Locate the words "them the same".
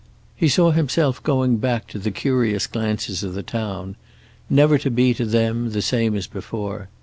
5.25-6.15